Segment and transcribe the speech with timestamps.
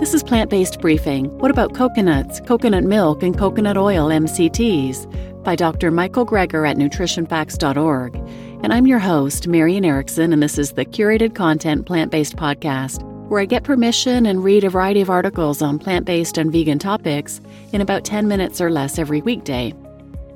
[0.00, 1.26] This is Plant Based Briefing.
[1.40, 5.44] What about coconuts, coconut milk, and coconut oil MCTs?
[5.44, 5.90] by Dr.
[5.90, 8.14] Michael Greger at nutritionfacts.org.
[8.62, 13.02] And I'm your host, Marian Erickson, and this is the curated content plant based podcast
[13.28, 16.78] where I get permission and read a variety of articles on plant based and vegan
[16.78, 17.42] topics
[17.72, 19.74] in about 10 minutes or less every weekday.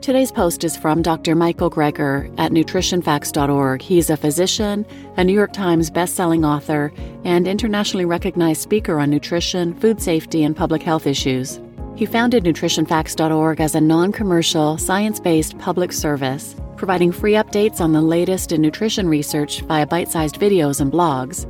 [0.05, 1.34] Today's post is from Dr.
[1.34, 3.80] Michael Greger at nutritionfacts.org.
[3.80, 4.84] He's a physician,
[5.16, 6.93] a New York Times bestselling author,
[7.25, 11.58] and internationally recognized speaker on nutrition, food safety, and public health issues.
[11.96, 18.52] He founded nutritionfacts.org as a non-commercial, science-based public service, providing free updates on the latest
[18.52, 21.44] in nutrition research via bite-sized videos and blogs.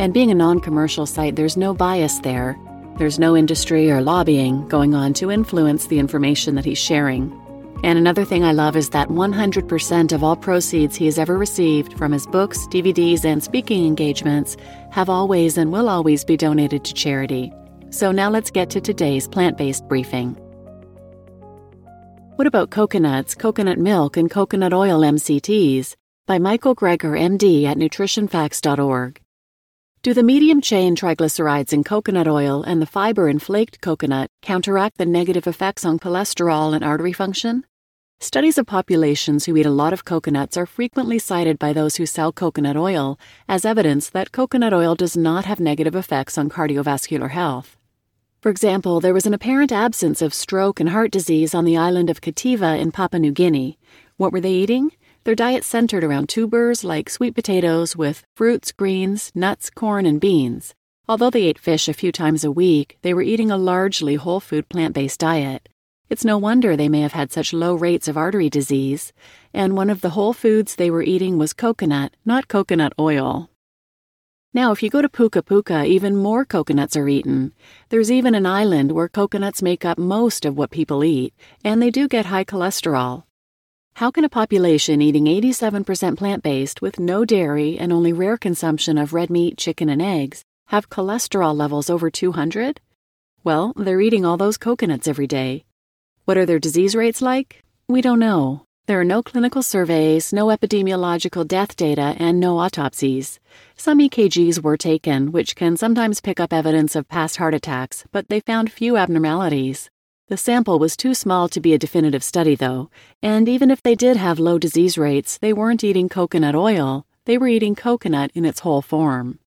[0.00, 2.58] And being a non-commercial site, there's no bias there.
[2.98, 7.38] There's no industry or lobbying going on to influence the information that he's sharing.
[7.82, 11.98] And another thing I love is that 100% of all proceeds he has ever received
[11.98, 14.56] from his books, DVDs, and speaking engagements
[14.90, 17.52] have always and will always be donated to charity.
[17.90, 20.36] So now let's get to today's plant based briefing.
[22.36, 25.94] What about coconuts, coconut milk, and coconut oil MCTs?
[26.26, 29.20] By Michael Greger, MD at nutritionfacts.org.
[30.02, 34.98] Do the medium chain triglycerides in coconut oil and the fiber in flaked coconut counteract
[34.98, 37.64] the negative effects on cholesterol and artery function?
[38.22, 42.06] Studies of populations who eat a lot of coconuts are frequently cited by those who
[42.06, 47.30] sell coconut oil as evidence that coconut oil does not have negative effects on cardiovascular
[47.30, 47.76] health.
[48.40, 52.08] For example, there was an apparent absence of stroke and heart disease on the island
[52.10, 53.76] of Kitava in Papua New Guinea.
[54.18, 54.92] What were they eating?
[55.24, 60.76] Their diet centered around tubers like sweet potatoes with fruits, greens, nuts, corn, and beans.
[61.08, 64.38] Although they ate fish a few times a week, they were eating a largely whole
[64.38, 65.68] food plant based diet.
[66.08, 69.12] It's no wonder they may have had such low rates of artery disease,
[69.54, 73.48] and one of the whole foods they were eating was coconut, not coconut oil.
[74.54, 77.54] Now, if you go to Puka Puka, even more coconuts are eaten.
[77.88, 81.32] There's even an island where coconuts make up most of what people eat,
[81.64, 83.24] and they do get high cholesterol.
[83.94, 88.98] How can a population eating 87% plant based with no dairy and only rare consumption
[88.98, 92.80] of red meat, chicken, and eggs have cholesterol levels over 200?
[93.44, 95.64] Well, they're eating all those coconuts every day.
[96.24, 97.64] What are their disease rates like?
[97.88, 98.64] We don't know.
[98.86, 103.40] There are no clinical surveys, no epidemiological death data, and no autopsies.
[103.76, 108.28] Some EKGs were taken, which can sometimes pick up evidence of past heart attacks, but
[108.28, 109.90] they found few abnormalities.
[110.28, 112.88] The sample was too small to be a definitive study, though,
[113.20, 117.36] and even if they did have low disease rates, they weren't eating coconut oil, they
[117.36, 119.40] were eating coconut in its whole form.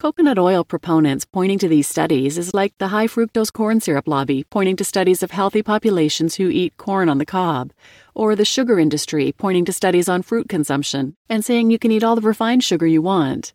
[0.00, 4.44] Coconut oil proponents pointing to these studies is like the high fructose corn syrup lobby
[4.44, 7.70] pointing to studies of healthy populations who eat corn on the cob,
[8.14, 12.02] or the sugar industry pointing to studies on fruit consumption and saying you can eat
[12.02, 13.52] all the refined sugar you want.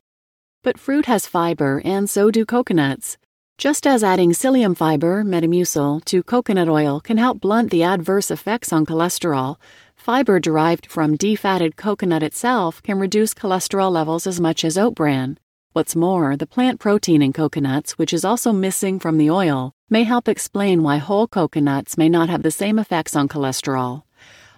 [0.61, 3.17] But fruit has fiber, and so do coconuts.
[3.57, 8.72] Just as adding psyllium fiber, Metamucil, to coconut oil can help blunt the adverse effects
[8.72, 9.55] on cholesterol,
[9.95, 15.39] fiber derived from defatted coconut itself can reduce cholesterol levels as much as oat bran.
[15.75, 20.03] What's more, the plant protein in coconuts, which is also missing from the oil, may
[20.03, 24.03] help explain why whole coconuts may not have the same effects on cholesterol.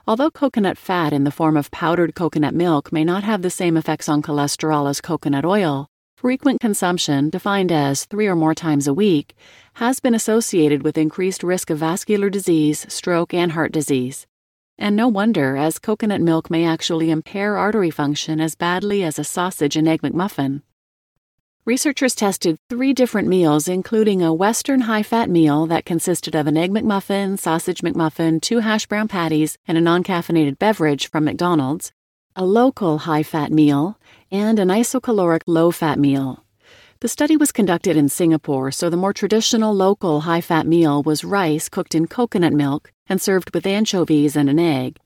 [0.07, 3.77] Although coconut fat in the form of powdered coconut milk may not have the same
[3.77, 8.93] effects on cholesterol as coconut oil, frequent consumption, defined as three or more times a
[8.93, 9.33] week,
[9.73, 14.27] has been associated with increased risk of vascular disease, stroke, and heart disease.
[14.77, 19.23] And no wonder, as coconut milk may actually impair artery function as badly as a
[19.23, 20.61] sausage and egg McMuffin.
[21.67, 26.55] Researchers tested three different meals, including a Western high fat meal that consisted of an
[26.55, 31.91] Egg McMuffin, Sausage McMuffin, two hash brown patties, and a non caffeinated beverage from McDonald's,
[32.37, 33.99] a local high fat meal,
[34.31, 36.45] and an isocaloric low fat meal.
[37.01, 41.25] The study was conducted in Singapore, so the more traditional local high fat meal was
[41.25, 44.99] rice cooked in coconut milk and served with anchovies and an egg.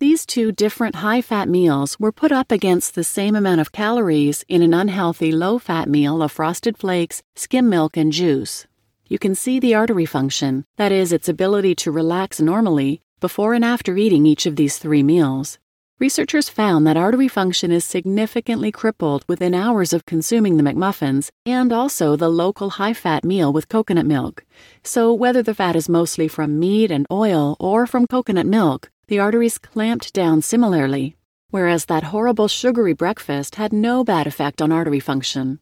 [0.00, 4.46] These two different high fat meals were put up against the same amount of calories
[4.48, 8.66] in an unhealthy low fat meal of frosted flakes, skim milk, and juice.
[9.08, 13.62] You can see the artery function, that is, its ability to relax normally, before and
[13.62, 15.58] after eating each of these three meals.
[15.98, 21.74] Researchers found that artery function is significantly crippled within hours of consuming the McMuffins and
[21.74, 24.46] also the local high fat meal with coconut milk.
[24.82, 29.18] So, whether the fat is mostly from meat and oil or from coconut milk, the
[29.18, 31.16] arteries clamped down similarly,
[31.50, 35.58] whereas that horrible sugary breakfast had no bad effect on artery function.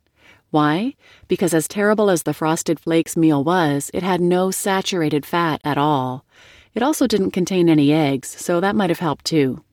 [0.51, 0.95] Why?
[1.29, 5.79] Because as terrible as the Frosted Flakes meal was, it had no saturated fat at
[5.79, 6.27] all.
[6.75, 9.65] It also didn't contain any eggs, so that might have helped too.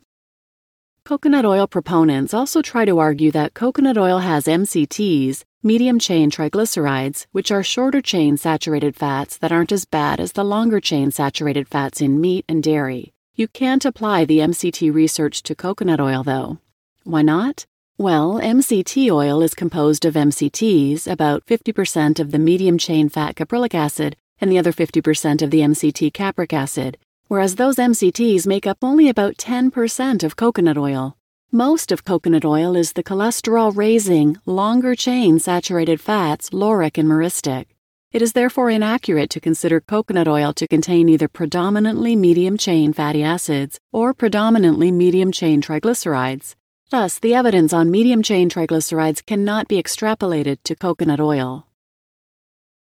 [1.03, 7.25] Coconut oil proponents also try to argue that coconut oil has MCTs, medium chain triglycerides,
[7.33, 11.67] which are shorter chain saturated fats that aren't as bad as the longer chain saturated
[11.67, 13.14] fats in meat and dairy.
[13.37, 16.59] You can't apply the MCT research to coconut oil, though.
[17.03, 17.65] Why not?
[17.97, 23.73] Well, MCT oil is composed of MCTs, about 50% of the medium chain fat caprylic
[23.73, 26.97] acid, and the other 50% of the MCT capric acid,
[27.27, 31.17] whereas those MCTs make up only about 10% of coconut oil.
[31.51, 37.65] Most of coconut oil is the cholesterol raising, longer chain saturated fats, lauric and myristic.
[38.15, 43.21] It is therefore inaccurate to consider coconut oil to contain either predominantly medium chain fatty
[43.21, 46.55] acids or predominantly medium chain triglycerides.
[46.89, 51.67] Thus, the evidence on medium chain triglycerides cannot be extrapolated to coconut oil.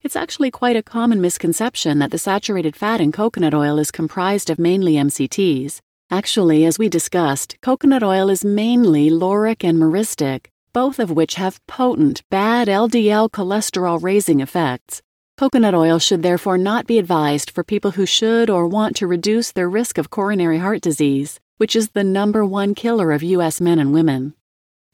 [0.02, 4.50] It's actually quite a common misconception that the saturated fat in coconut oil is comprised
[4.50, 5.80] of mainly MCTs.
[6.10, 11.66] Actually, as we discussed, coconut oil is mainly lauric and myristic, both of which have
[11.68, 15.02] potent, bad LDL cholesterol raising effects.
[15.42, 19.52] Coconut oil should therefore not be advised for people who should or want to reduce
[19.52, 23.62] their risk of coronary heart disease which is the number one killer of U.S.
[23.62, 24.34] men and women.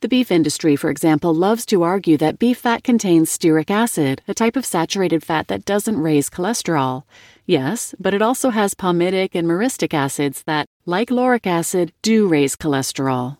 [0.01, 4.33] The beef industry, for example, loves to argue that beef fat contains stearic acid, a
[4.33, 7.03] type of saturated fat that doesn't raise cholesterol.
[7.45, 12.57] Yes, but it also has palmitic and myristic acids that, like lauric acid, do raise
[12.57, 13.37] cholesterol.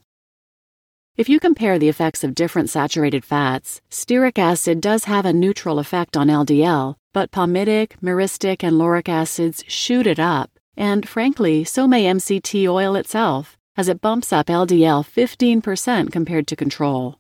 [1.18, 5.80] If you compare the effects of different saturated fats, stearic acid does have a neutral
[5.80, 10.52] effect on LDL, but palmitic, myristic, and lauric acids shoot it up.
[10.78, 16.56] And frankly, so may MCT oil itself, as it bumps up LDL 15% compared to
[16.56, 17.18] control.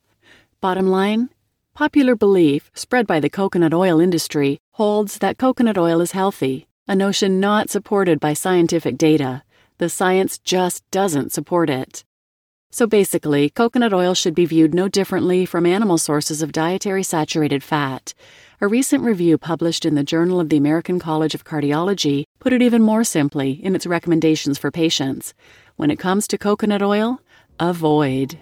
[0.61, 1.29] Bottom line
[1.73, 6.95] popular belief, spread by the coconut oil industry, holds that coconut oil is healthy, a
[6.95, 9.41] notion not supported by scientific data.
[9.79, 12.03] The science just doesn't support it.
[12.77, 17.63] So basically, coconut oil should be viewed no differently from animal sources of dietary saturated
[17.63, 18.13] fat.
[18.62, 22.62] A recent review published in the Journal of the American College of Cardiology put it
[22.62, 25.33] even more simply in its recommendations for patients.
[25.77, 27.19] When it comes to coconut oil,
[27.59, 28.38] avoid.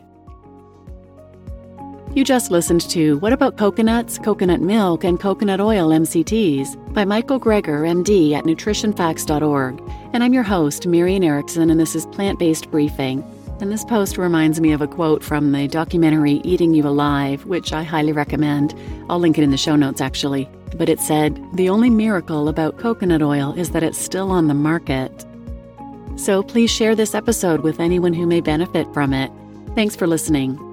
[2.14, 7.40] You just listened to What About Coconuts, Coconut Milk, and Coconut Oil MCTs by Michael
[7.40, 9.82] Greger, MD at nutritionfacts.org.
[10.12, 13.24] And I'm your host, Marian Erickson, and this is Plant Based Briefing.
[13.62, 17.72] And this post reminds me of a quote from the documentary Eating You Alive, which
[17.72, 18.78] I highly recommend.
[19.10, 20.50] I'll link it in the show notes actually.
[20.76, 24.54] But it said, The only miracle about coconut oil is that it's still on the
[24.54, 25.26] market.
[26.18, 29.32] So please share this episode with anyone who may benefit from it.
[29.74, 30.65] Thanks for listening.